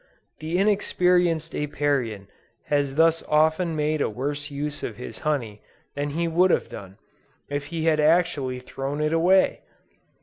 [0.39, 2.27] The inexperienced Apiarian
[2.63, 5.61] has thus often made a worse use of his honey
[5.95, 6.97] than he would have done,
[7.51, 9.61] if he had actually thrown it away!